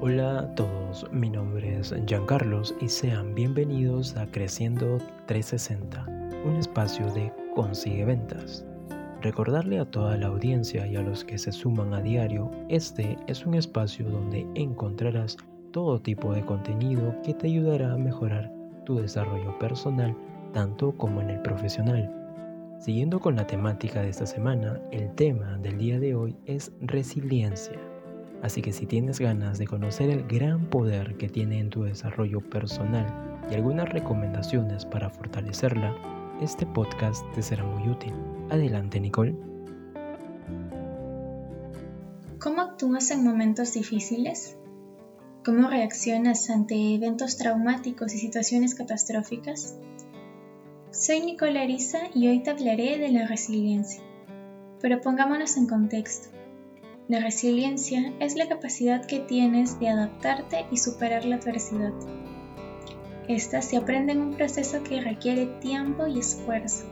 Hola 0.00 0.40
a 0.40 0.54
todos, 0.56 1.06
mi 1.12 1.30
nombre 1.30 1.78
es 1.78 1.94
Giancarlos 2.06 2.74
y 2.80 2.88
sean 2.88 3.36
bienvenidos 3.36 4.16
a 4.16 4.26
Creciendo 4.26 4.98
360, 5.26 6.04
un 6.44 6.56
espacio 6.56 7.06
de 7.12 7.32
Consigue 7.54 8.04
Ventas. 8.04 8.64
Recordarle 9.20 9.78
a 9.78 9.84
toda 9.84 10.16
la 10.16 10.26
audiencia 10.26 10.88
y 10.88 10.96
a 10.96 11.02
los 11.02 11.24
que 11.24 11.38
se 11.38 11.52
suman 11.52 11.94
a 11.94 12.00
diario, 12.00 12.50
este 12.68 13.16
es 13.28 13.46
un 13.46 13.54
espacio 13.54 14.10
donde 14.10 14.44
encontrarás 14.56 15.36
todo 15.70 16.00
tipo 16.00 16.34
de 16.34 16.44
contenido 16.44 17.14
que 17.22 17.34
te 17.34 17.46
ayudará 17.46 17.92
a 17.92 17.96
mejorar 17.96 18.52
tu 18.84 18.96
desarrollo 18.96 19.56
personal, 19.60 20.16
tanto 20.52 20.96
como 20.96 21.20
en 21.20 21.30
el 21.30 21.42
profesional. 21.42 22.21
Siguiendo 22.82 23.20
con 23.20 23.36
la 23.36 23.46
temática 23.46 24.02
de 24.02 24.08
esta 24.08 24.26
semana, 24.26 24.80
el 24.90 25.14
tema 25.14 25.56
del 25.58 25.78
día 25.78 26.00
de 26.00 26.16
hoy 26.16 26.34
es 26.46 26.72
resiliencia. 26.80 27.78
Así 28.42 28.60
que 28.60 28.72
si 28.72 28.86
tienes 28.86 29.20
ganas 29.20 29.58
de 29.58 29.68
conocer 29.68 30.10
el 30.10 30.26
gran 30.26 30.68
poder 30.68 31.16
que 31.16 31.28
tiene 31.28 31.60
en 31.60 31.70
tu 31.70 31.84
desarrollo 31.84 32.40
personal 32.40 33.06
y 33.48 33.54
algunas 33.54 33.88
recomendaciones 33.88 34.84
para 34.84 35.10
fortalecerla, 35.10 35.94
este 36.40 36.66
podcast 36.66 37.24
te 37.36 37.42
será 37.42 37.62
muy 37.62 37.88
útil. 37.88 38.14
Adelante, 38.50 38.98
Nicole. 38.98 39.36
¿Cómo 42.40 42.62
actúas 42.62 43.12
en 43.12 43.22
momentos 43.22 43.74
difíciles? 43.74 44.56
¿Cómo 45.44 45.68
reaccionas 45.70 46.50
ante 46.50 46.96
eventos 46.96 47.36
traumáticos 47.36 48.12
y 48.12 48.18
situaciones 48.18 48.74
catastróficas? 48.74 49.76
Soy 50.92 51.22
Nicole 51.22 51.58
Arisa 51.58 52.00
y 52.14 52.28
hoy 52.28 52.40
te 52.42 52.50
hablaré 52.50 52.98
de 52.98 53.08
la 53.08 53.26
resiliencia. 53.26 54.02
Pero 54.78 55.00
pongámonos 55.00 55.56
en 55.56 55.66
contexto. 55.66 56.28
La 57.08 57.18
resiliencia 57.18 58.12
es 58.20 58.36
la 58.36 58.46
capacidad 58.46 59.06
que 59.06 59.18
tienes 59.18 59.80
de 59.80 59.88
adaptarte 59.88 60.66
y 60.70 60.76
superar 60.76 61.24
la 61.24 61.36
adversidad. 61.36 61.94
Esta 63.26 63.62
se 63.62 63.78
aprende 63.78 64.12
en 64.12 64.20
un 64.20 64.34
proceso 64.34 64.82
que 64.82 65.00
requiere 65.00 65.46
tiempo 65.46 66.06
y 66.06 66.18
esfuerzo. 66.18 66.84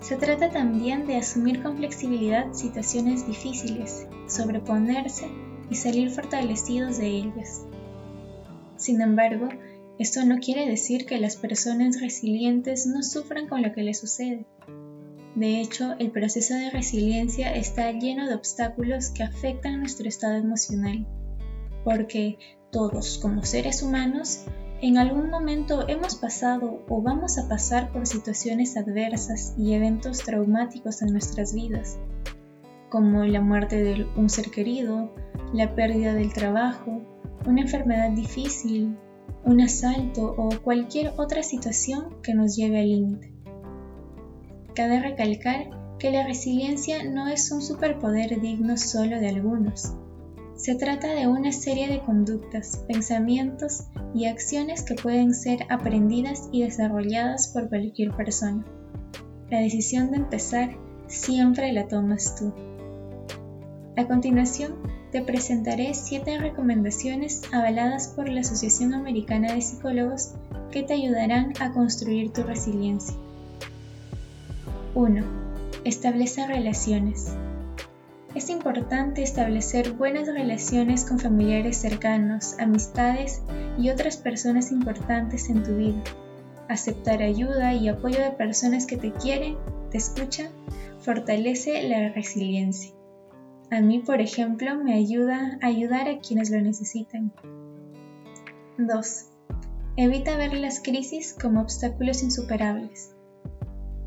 Se 0.00 0.14
trata 0.14 0.50
también 0.50 1.04
de 1.08 1.16
asumir 1.16 1.60
con 1.60 1.76
flexibilidad 1.76 2.52
situaciones 2.52 3.26
difíciles, 3.26 4.06
sobreponerse 4.28 5.26
y 5.68 5.74
salir 5.74 6.10
fortalecidos 6.10 6.98
de 6.98 7.08
ellas. 7.08 7.66
Sin 8.76 9.00
embargo, 9.00 9.48
esto 9.98 10.24
no 10.24 10.38
quiere 10.38 10.68
decir 10.68 11.06
que 11.06 11.18
las 11.18 11.36
personas 11.36 12.00
resilientes 12.00 12.86
no 12.86 13.02
sufran 13.02 13.48
con 13.48 13.62
lo 13.62 13.72
que 13.72 13.82
les 13.82 13.98
sucede. 13.98 14.46
De 15.34 15.60
hecho, 15.60 15.94
el 15.98 16.10
proceso 16.10 16.54
de 16.54 16.70
resiliencia 16.70 17.54
está 17.54 17.90
lleno 17.92 18.28
de 18.28 18.34
obstáculos 18.34 19.10
que 19.10 19.24
afectan 19.24 19.80
nuestro 19.80 20.08
estado 20.08 20.36
emocional, 20.36 21.06
porque 21.84 22.38
todos 22.70 23.18
como 23.18 23.44
seres 23.44 23.82
humanos 23.82 24.44
en 24.80 24.98
algún 24.98 25.30
momento 25.30 25.88
hemos 25.88 26.14
pasado 26.14 26.84
o 26.88 27.02
vamos 27.02 27.36
a 27.36 27.48
pasar 27.48 27.90
por 27.90 28.06
situaciones 28.06 28.76
adversas 28.76 29.54
y 29.58 29.74
eventos 29.74 30.18
traumáticos 30.18 31.02
en 31.02 31.12
nuestras 31.12 31.52
vidas, 31.52 31.98
como 32.88 33.24
la 33.24 33.40
muerte 33.40 33.82
de 33.82 34.06
un 34.16 34.30
ser 34.30 34.50
querido, 34.52 35.12
la 35.52 35.74
pérdida 35.74 36.14
del 36.14 36.32
trabajo, 36.32 37.02
una 37.46 37.62
enfermedad 37.62 38.10
difícil, 38.12 38.96
un 39.48 39.62
asalto 39.62 40.34
o 40.36 40.50
cualquier 40.60 41.14
otra 41.16 41.42
situación 41.42 42.20
que 42.22 42.34
nos 42.34 42.54
lleve 42.54 42.80
al 42.80 42.90
límite. 42.90 43.32
Cabe 44.74 45.00
recalcar 45.00 45.70
que 45.98 46.10
la 46.10 46.26
resiliencia 46.26 47.02
no 47.04 47.28
es 47.28 47.50
un 47.50 47.62
superpoder 47.62 48.42
digno 48.42 48.76
solo 48.76 49.18
de 49.18 49.28
algunos. 49.28 49.94
Se 50.54 50.74
trata 50.74 51.14
de 51.14 51.26
una 51.28 51.50
serie 51.52 51.88
de 51.88 52.00
conductas, 52.00 52.84
pensamientos 52.86 53.84
y 54.14 54.26
acciones 54.26 54.82
que 54.82 54.96
pueden 54.96 55.32
ser 55.32 55.60
aprendidas 55.70 56.50
y 56.52 56.64
desarrolladas 56.64 57.48
por 57.48 57.70
cualquier 57.70 58.14
persona. 58.14 58.66
La 59.50 59.60
decisión 59.60 60.10
de 60.10 60.18
empezar 60.18 60.76
siempre 61.06 61.72
la 61.72 61.88
tomas 61.88 62.36
tú. 62.36 62.52
A 63.96 64.06
continuación, 64.06 64.74
te 65.10 65.22
presentaré 65.22 65.94
siete 65.94 66.38
recomendaciones 66.38 67.42
avaladas 67.52 68.08
por 68.08 68.28
la 68.28 68.40
Asociación 68.40 68.94
Americana 68.94 69.54
de 69.54 69.62
Psicólogos 69.62 70.32
que 70.70 70.82
te 70.82 70.94
ayudarán 70.94 71.54
a 71.60 71.72
construir 71.72 72.32
tu 72.32 72.42
resiliencia. 72.42 73.14
1. 74.94 75.24
Establece 75.84 76.46
relaciones. 76.46 77.32
Es 78.34 78.50
importante 78.50 79.22
establecer 79.22 79.92
buenas 79.92 80.28
relaciones 80.28 81.04
con 81.04 81.18
familiares 81.18 81.78
cercanos, 81.78 82.58
amistades 82.58 83.42
y 83.78 83.88
otras 83.88 84.18
personas 84.18 84.70
importantes 84.70 85.48
en 85.48 85.62
tu 85.62 85.76
vida. 85.76 86.02
Aceptar 86.68 87.22
ayuda 87.22 87.72
y 87.72 87.88
apoyo 87.88 88.20
de 88.22 88.32
personas 88.32 88.86
que 88.86 88.98
te 88.98 89.12
quieren, 89.12 89.56
te 89.90 89.96
escuchan, 89.96 90.48
fortalece 91.00 91.82
la 91.88 92.10
resiliencia. 92.10 92.97
A 93.70 93.80
mí, 93.82 93.98
por 93.98 94.20
ejemplo, 94.20 94.82
me 94.82 94.94
ayuda 94.94 95.58
a 95.60 95.66
ayudar 95.66 96.08
a 96.08 96.20
quienes 96.20 96.50
lo 96.50 96.60
necesitan. 96.60 97.32
2. 98.78 99.26
Evita 99.96 100.36
ver 100.38 100.54
las 100.54 100.80
crisis 100.80 101.34
como 101.34 101.60
obstáculos 101.60 102.22
insuperables. 102.22 103.14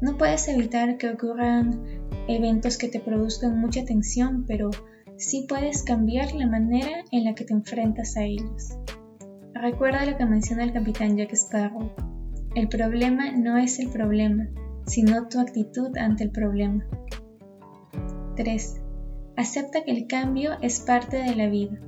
No 0.02 0.18
puedes 0.18 0.48
evitar 0.48 0.98
que 0.98 1.12
ocurran 1.12 1.80
eventos 2.28 2.78
que 2.78 2.88
te 2.88 3.00
produzcan 3.00 3.60
mucha 3.60 3.86
tensión, 3.86 4.46
pero 4.48 4.72
sí 5.18 5.46
puedes 5.48 5.84
cambiar 5.84 6.34
la 6.34 6.48
manera 6.48 7.04
en 7.12 7.26
la 7.26 7.36
que 7.36 7.46
te 7.46 7.54
enfrentas 7.54 8.18
a 8.18 8.24
ellos. 8.24 8.70
Recuerda 9.54 10.08
lo 10.08 10.18
que 10.18 10.26
menciona 10.26 10.64
el 10.64 10.74
capitán 10.74 11.18
Jack 11.18 11.34
Sparrow. 11.34 11.92
El 12.56 12.68
problema 12.68 13.32
no 13.32 13.58
es 13.58 13.78
el 13.78 13.90
problema, 13.90 14.48
sino 14.88 15.28
tu 15.28 15.40
actitud 15.40 15.96
ante 15.98 16.24
el 16.24 16.32
problema. 16.32 16.84
3. 18.36 18.81
Acepta 19.42 19.84
que 19.84 19.90
el 19.90 20.06
cambio 20.06 20.52
es 20.62 20.82
parte 20.82 21.18
de 21.18 21.36
la 21.36 21.48
vida. 21.48 21.80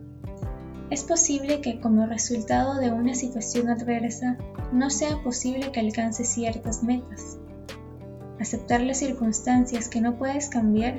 Es 0.89 1.03
posible 1.03 1.61
que 1.61 1.79
como 1.79 2.07
resultado 2.07 2.79
de 2.79 2.89
una 2.89 3.13
situación 3.13 3.69
adversa 3.69 4.39
no 4.71 4.89
sea 4.89 5.21
posible 5.21 5.71
que 5.71 5.79
alcances 5.79 6.29
ciertas 6.29 6.81
metas, 6.81 7.37
Aceptar 8.39 8.81
las 8.81 8.97
circunstancias 8.97 9.87
que 9.87 10.01
no 10.01 10.15
puedes 10.15 10.49
cambiar 10.49 10.95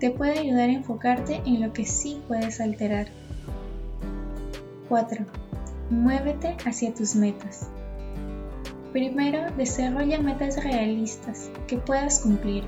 te 0.00 0.10
puede 0.10 0.38
ayudar 0.38 0.70
a 0.70 0.72
enfocarte 0.72 1.42
en 1.44 1.60
lo 1.60 1.74
que 1.74 1.84
sí 1.84 2.22
puedes 2.26 2.58
alterar. 2.58 3.08
4. 4.88 5.26
Muévete 5.90 6.56
hacia 6.64 6.94
tus 6.94 7.16
metas. 7.16 7.68
Primero, 8.92 9.52
desarrolla 9.58 10.18
metas 10.20 10.64
realistas 10.64 11.50
que 11.66 11.76
puedas 11.76 12.20
cumplir 12.20 12.64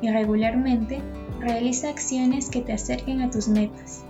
y 0.00 0.08
regularmente 0.08 1.02
realiza 1.40 1.88
acciones 1.88 2.50
que 2.50 2.60
te 2.60 2.72
acerquen 2.72 3.22
a 3.22 3.30
tus 3.30 3.48
metas. 3.48 4.04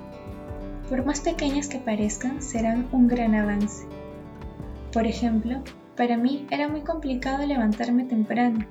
Por 0.88 1.04
más 1.06 1.20
pequeñas 1.20 1.68
que 1.68 1.78
parezcan, 1.78 2.42
serán 2.42 2.88
un 2.92 3.06
gran 3.06 3.34
avance. 3.34 3.86
Por 4.92 5.06
ejemplo, 5.06 5.62
para 5.96 6.16
mí 6.16 6.46
era 6.50 6.68
muy 6.68 6.80
complicado 6.80 7.46
levantarme 7.46 8.04
temprano 8.04 8.66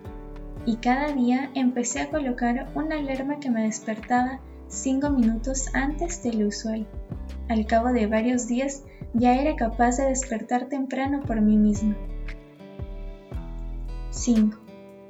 y 0.65 0.75
cada 0.77 1.13
día 1.13 1.49
empecé 1.53 2.01
a 2.01 2.09
colocar 2.09 2.69
una 2.75 2.97
alarma 2.97 3.39
que 3.39 3.49
me 3.49 3.63
despertaba 3.63 4.39
5 4.67 5.09
minutos 5.09 5.73
antes 5.73 6.21
de 6.23 6.33
lo 6.33 6.47
usual. 6.47 6.85
Al 7.47 7.65
cabo 7.65 7.93
de 7.93 8.07
varios 8.07 8.47
días 8.47 8.83
ya 9.13 9.35
era 9.35 9.55
capaz 9.55 9.97
de 9.97 10.07
despertar 10.07 10.65
temprano 10.65 11.21
por 11.25 11.41
mí 11.41 11.57
misma. 11.57 11.95
5. 14.11 14.57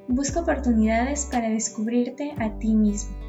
Busca 0.08 0.42
oportunidades 0.42 1.28
para 1.32 1.50
descubrirte 1.50 2.34
a 2.38 2.52
ti 2.60 2.76
mismo. 2.76 3.29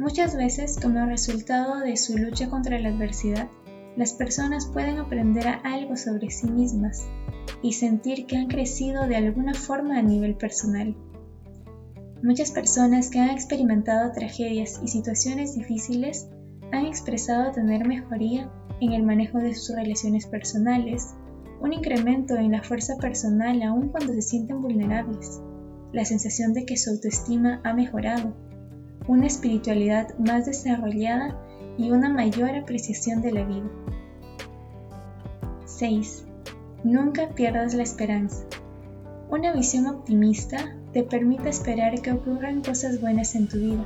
Muchas 0.00 0.34
veces, 0.34 0.78
como 0.80 1.04
resultado 1.04 1.80
de 1.80 1.94
su 1.98 2.16
lucha 2.16 2.48
contra 2.48 2.78
la 2.78 2.88
adversidad, 2.88 3.50
las 3.98 4.14
personas 4.14 4.66
pueden 4.66 4.96
aprender 4.96 5.46
algo 5.62 5.94
sobre 5.94 6.30
sí 6.30 6.50
mismas 6.50 7.06
y 7.60 7.74
sentir 7.74 8.24
que 8.24 8.38
han 8.38 8.48
crecido 8.48 9.06
de 9.06 9.16
alguna 9.16 9.52
forma 9.52 9.98
a 9.98 10.02
nivel 10.02 10.36
personal. 10.36 10.96
Muchas 12.22 12.50
personas 12.50 13.10
que 13.10 13.18
han 13.18 13.28
experimentado 13.28 14.10
tragedias 14.12 14.80
y 14.82 14.88
situaciones 14.88 15.54
difíciles 15.54 16.30
han 16.72 16.86
expresado 16.86 17.52
tener 17.52 17.86
mejoría 17.86 18.50
en 18.80 18.94
el 18.94 19.02
manejo 19.02 19.36
de 19.36 19.54
sus 19.54 19.76
relaciones 19.76 20.26
personales, 20.26 21.14
un 21.60 21.74
incremento 21.74 22.36
en 22.36 22.52
la 22.52 22.62
fuerza 22.62 22.96
personal 22.96 23.60
aun 23.60 23.90
cuando 23.90 24.14
se 24.14 24.22
sienten 24.22 24.62
vulnerables, 24.62 25.42
la 25.92 26.06
sensación 26.06 26.54
de 26.54 26.64
que 26.64 26.78
su 26.78 26.88
autoestima 26.88 27.60
ha 27.64 27.74
mejorado, 27.74 28.34
una 29.06 29.26
espiritualidad 29.26 30.16
más 30.18 30.46
desarrollada 30.46 31.36
y 31.78 31.90
una 31.90 32.08
mayor 32.08 32.50
apreciación 32.50 33.22
de 33.22 33.32
la 33.32 33.44
vida. 33.44 33.70
6. 35.64 36.24
Nunca 36.84 37.28
pierdas 37.30 37.74
la 37.74 37.82
esperanza. 37.82 38.44
Una 39.30 39.52
visión 39.52 39.86
optimista 39.86 40.76
te 40.92 41.02
permite 41.02 41.48
esperar 41.48 42.00
que 42.02 42.12
ocurran 42.12 42.62
cosas 42.62 43.00
buenas 43.00 43.34
en 43.34 43.48
tu 43.48 43.58
vida, 43.58 43.84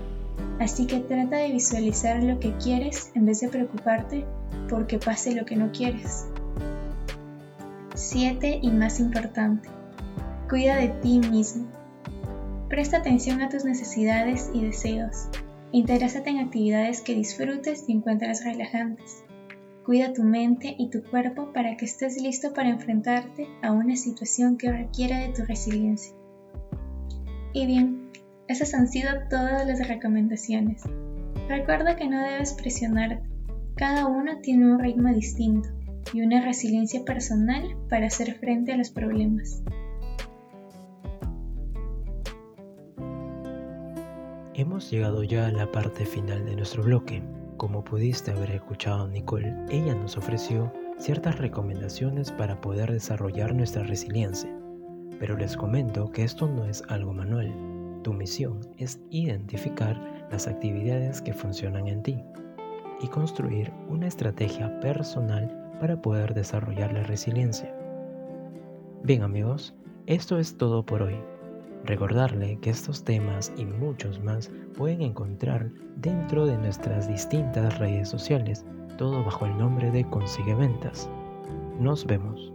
Así 0.61 0.87
que 0.87 1.01
trata 1.01 1.37
de 1.37 1.53
visualizar 1.53 2.23
lo 2.23 2.39
que 2.39 2.57
quieres 2.57 3.11
en 3.15 3.27
vez 3.27 3.41
de 3.41 3.49
preocuparte 3.49 4.25
porque 4.69 4.99
pase 4.99 5.35
lo 5.35 5.45
que 5.45 5.57
no 5.57 5.71
quieres. 5.73 6.27
7. 7.95 8.61
Y 8.63 8.71
más 8.71 9.01
importante, 9.01 9.69
cuida 10.49 10.77
de 10.77 10.89
ti 10.89 11.19
mismo. 11.19 11.67
Presta 12.75 12.97
atención 12.97 13.41
a 13.41 13.49
tus 13.49 13.65
necesidades 13.65 14.51
y 14.53 14.65
deseos. 14.65 15.29
Interésate 15.71 16.31
en 16.31 16.39
actividades 16.39 17.03
que 17.03 17.15
disfrutes 17.15 17.85
y 17.87 17.93
encuentres 17.93 18.43
relajantes. 18.43 19.23
Cuida 19.87 20.13
tu 20.13 20.25
mente 20.25 20.75
y 20.77 20.91
tu 20.91 21.05
cuerpo 21.05 21.53
para 21.53 21.77
que 21.77 21.85
estés 21.85 22.21
listo 22.21 22.53
para 22.53 22.71
enfrentarte 22.71 23.47
a 23.63 23.71
una 23.71 23.95
situación 23.95 24.57
que 24.57 24.73
requiera 24.73 25.21
de 25.21 25.29
tu 25.29 25.45
resiliencia. 25.45 26.17
Y 27.53 27.65
bien, 27.67 28.11
esas 28.49 28.75
han 28.75 28.89
sido 28.89 29.09
todas 29.31 29.65
las 29.69 29.87
recomendaciones. 29.87 30.83
Recuerda 31.49 31.95
que 31.95 32.09
no 32.09 32.21
debes 32.21 32.55
presionarte. 32.55 33.23
Cada 33.77 34.07
uno 34.07 34.41
tiene 34.43 34.67
un 34.73 34.81
ritmo 34.81 35.15
distinto 35.15 35.69
y 36.13 36.23
una 36.23 36.45
resiliencia 36.45 37.05
personal 37.05 37.77
para 37.89 38.09
hacer 38.09 38.35
frente 38.35 38.73
a 38.73 38.77
los 38.77 38.91
problemas. 38.91 39.63
Hemos 44.65 44.91
llegado 44.91 45.23
ya 45.23 45.47
a 45.47 45.53
la 45.53 45.71
parte 45.71 46.07
final 46.07 46.47
de 46.47 46.57
nuestro 46.57 46.83
bloque. 46.83 47.23
Como 47.59 47.85
pudiste 47.85 48.31
haber 48.31 48.51
escuchado 48.53 49.07
Nicole, 49.07 49.55
ella 49.69 49.95
nos 49.95 50.17
ofreció 50.17 50.73
ciertas 50.97 51.39
recomendaciones 51.39 52.33
para 52.33 52.59
poder 52.63 52.91
desarrollar 52.91 53.55
nuestra 53.55 53.83
resiliencia. 53.83 54.51
Pero 55.21 55.37
les 55.37 55.55
comento 55.55 56.11
que 56.11 56.25
esto 56.25 56.49
no 56.49 56.65
es 56.65 56.83
algo 56.89 57.13
manual, 57.13 57.53
tu 58.03 58.15
misión 58.15 58.61
es 58.79 58.99
identificar 59.11 60.01
las 60.31 60.49
actividades 60.49 61.21
que 61.21 61.35
funcionan 61.35 61.87
en 61.87 62.03
ti 62.03 62.25
y 63.03 63.09
construir 63.09 63.71
una 63.91 64.07
estrategia 64.07 64.81
personal 64.81 65.77
para 65.79 66.01
poder 66.01 66.33
desarrollar 66.33 66.91
la 66.91 67.03
resiliencia. 67.03 67.71
Bien 69.03 69.25
amigos, 69.25 69.75
esto 70.07 70.39
es 70.39 70.57
todo 70.57 70.87
por 70.87 71.03
hoy. 71.03 71.34
Recordarle 71.85 72.59
que 72.61 72.71
estos 72.71 73.05
temas 73.05 73.53
y 73.59 73.67
muchos 73.67 74.19
más 74.23 74.51
pueden 74.75 75.03
encontrar 75.03 75.71
dentro 75.97 76.47
de 76.47 76.57
nuestras 76.57 77.07
distintas 77.07 77.79
redes 77.79 78.09
sociales, 78.09 78.65
todo 78.97 79.23
bajo 79.23 79.45
el 79.45 79.59
nombre 79.59 79.91
de 79.91 80.09
Consigue 80.09 80.55
Ventas. 80.55 81.11
Nos 81.79 82.07
vemos. 82.07 82.54